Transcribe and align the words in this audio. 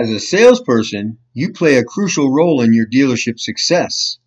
As 0.00 0.08
a 0.08 0.18
salesperson, 0.18 1.18
you 1.34 1.52
play 1.52 1.76
a 1.76 1.84
crucial 1.84 2.32
role 2.32 2.62
in 2.62 2.72
your 2.72 2.86
dealership's 2.86 3.44
success. 3.44 4.18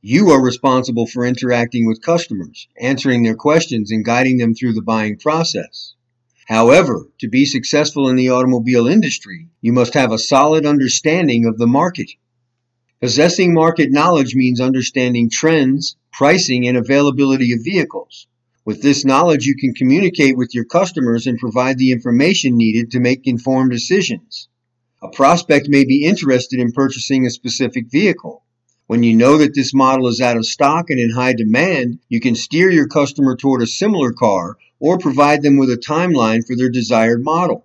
You 0.00 0.30
are 0.30 0.42
responsible 0.42 1.06
for 1.06 1.26
interacting 1.26 1.86
with 1.86 2.00
customers, 2.00 2.66
answering 2.80 3.24
their 3.24 3.34
questions, 3.34 3.90
and 3.90 4.02
guiding 4.02 4.38
them 4.38 4.54
through 4.54 4.72
the 4.72 4.80
buying 4.80 5.18
process. 5.18 5.92
However, 6.46 7.10
to 7.20 7.28
be 7.28 7.44
successful 7.44 8.08
in 8.08 8.16
the 8.16 8.30
automobile 8.30 8.86
industry, 8.86 9.48
you 9.60 9.70
must 9.70 9.92
have 9.92 10.12
a 10.12 10.18
solid 10.18 10.64
understanding 10.64 11.44
of 11.44 11.58
the 11.58 11.66
market. 11.66 12.10
Possessing 13.02 13.52
market 13.52 13.92
knowledge 13.92 14.34
means 14.34 14.62
understanding 14.62 15.28
trends, 15.28 15.98
pricing, 16.10 16.66
and 16.66 16.78
availability 16.78 17.52
of 17.52 17.62
vehicles. 17.62 18.26
With 18.64 18.80
this 18.80 19.04
knowledge, 19.04 19.44
you 19.44 19.56
can 19.56 19.74
communicate 19.74 20.38
with 20.38 20.54
your 20.54 20.64
customers 20.64 21.26
and 21.26 21.38
provide 21.38 21.76
the 21.76 21.92
information 21.92 22.56
needed 22.56 22.92
to 22.92 22.98
make 23.00 23.26
informed 23.26 23.72
decisions. 23.72 24.48
A 25.00 25.08
prospect 25.08 25.68
may 25.68 25.84
be 25.84 26.04
interested 26.04 26.58
in 26.58 26.72
purchasing 26.72 27.24
a 27.24 27.30
specific 27.30 27.88
vehicle. 27.88 28.42
When 28.88 29.04
you 29.04 29.14
know 29.14 29.38
that 29.38 29.54
this 29.54 29.72
model 29.72 30.08
is 30.08 30.20
out 30.20 30.36
of 30.36 30.44
stock 30.44 30.90
and 30.90 30.98
in 30.98 31.10
high 31.10 31.34
demand, 31.34 32.00
you 32.08 32.18
can 32.18 32.34
steer 32.34 32.68
your 32.68 32.88
customer 32.88 33.36
toward 33.36 33.62
a 33.62 33.66
similar 33.68 34.12
car 34.12 34.56
or 34.80 34.98
provide 34.98 35.42
them 35.42 35.56
with 35.56 35.70
a 35.70 35.76
timeline 35.76 36.44
for 36.44 36.56
their 36.56 36.68
desired 36.68 37.22
model. 37.22 37.64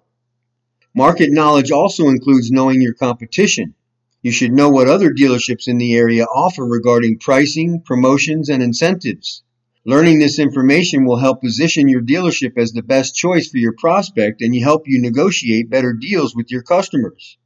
Market 0.94 1.32
knowledge 1.32 1.72
also 1.72 2.08
includes 2.10 2.52
knowing 2.52 2.84
your 2.84 2.94
competition. 2.94 3.74
You 4.22 4.32
should 4.32 4.54
know 4.54 4.70
what 4.70 4.88
other 4.88 5.12
dealerships 5.12 5.68
in 5.68 5.80
the 5.80 5.96
area 5.96 6.26
offer 6.26 6.64
regarding 6.64 7.18
pricing, 7.18 7.82
promotions, 7.82 8.48
and 8.48 8.62
incentives. 8.62 9.42
Learning 9.86 10.18
this 10.18 10.40
information 10.40 11.06
will 11.06 11.18
help 11.18 11.42
position 11.42 11.90
your 11.90 12.02
dealership 12.02 12.58
as 12.58 12.72
the 12.72 12.82
best 12.82 13.16
choice 13.16 13.50
for 13.50 13.58
your 13.58 13.74
prospect 13.78 14.42
and 14.42 14.56
help 14.56 14.84
you 14.88 15.02
negotiate 15.02 15.70
better 15.70 15.92
deals 15.92 16.34
with 16.34 16.50
your 16.50 16.62
customers. 16.62 17.38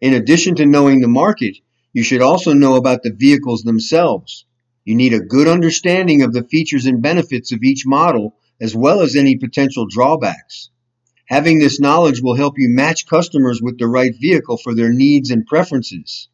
In 0.00 0.14
addition 0.14 0.54
to 0.54 0.64
knowing 0.64 1.00
the 1.00 1.08
market, 1.08 1.58
you 1.92 2.02
should 2.02 2.22
also 2.22 2.54
know 2.54 2.76
about 2.76 3.02
the 3.02 3.12
vehicles 3.12 3.62
themselves. 3.62 4.46
You 4.86 4.94
need 4.94 5.12
a 5.12 5.20
good 5.20 5.48
understanding 5.48 6.22
of 6.22 6.32
the 6.32 6.44
features 6.44 6.86
and 6.86 7.02
benefits 7.02 7.52
of 7.52 7.62
each 7.62 7.84
model, 7.84 8.36
as 8.58 8.74
well 8.74 9.00
as 9.00 9.14
any 9.14 9.36
potential 9.36 9.86
drawbacks. 9.86 10.70
Having 11.26 11.58
this 11.58 11.78
knowledge 11.78 12.22
will 12.22 12.36
help 12.36 12.54
you 12.56 12.70
match 12.70 13.06
customers 13.06 13.60
with 13.60 13.78
the 13.78 13.86
right 13.86 14.14
vehicle 14.18 14.56
for 14.56 14.74
their 14.74 14.92
needs 14.92 15.30
and 15.30 15.44
preferences. 15.44 16.28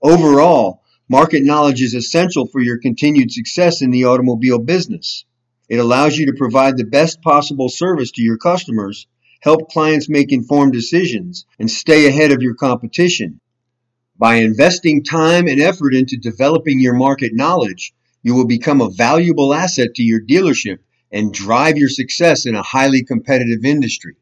Overall, 0.00 0.79
market 1.10 1.42
knowledge 1.42 1.82
is 1.82 1.94
essential 1.94 2.46
for 2.46 2.60
your 2.60 2.78
continued 2.78 3.32
success 3.32 3.82
in 3.82 3.90
the 3.90 4.04
automobile 4.04 4.60
business. 4.60 5.24
It 5.68 5.78
allows 5.78 6.16
you 6.16 6.26
to 6.26 6.38
provide 6.38 6.76
the 6.76 6.84
best 6.84 7.20
possible 7.20 7.68
service 7.68 8.12
to 8.12 8.22
your 8.22 8.38
customers, 8.38 9.08
help 9.40 9.70
clients 9.70 10.08
make 10.08 10.30
informed 10.30 10.72
decisions, 10.72 11.46
and 11.58 11.68
stay 11.68 12.06
ahead 12.06 12.30
of 12.30 12.42
your 12.42 12.54
competition. 12.54 13.40
By 14.18 14.36
investing 14.36 15.02
time 15.02 15.48
and 15.48 15.60
effort 15.60 15.94
into 15.94 16.16
developing 16.16 16.78
your 16.78 16.94
market 16.94 17.32
knowledge, 17.34 17.92
you 18.22 18.36
will 18.36 18.46
become 18.46 18.80
a 18.80 18.90
valuable 18.90 19.52
asset 19.52 19.96
to 19.96 20.04
your 20.04 20.20
dealership 20.20 20.78
and 21.10 21.34
drive 21.34 21.76
your 21.76 21.88
success 21.88 22.46
in 22.46 22.54
a 22.54 22.62
highly 22.62 23.02
competitive 23.02 23.64
industry. 23.64 24.14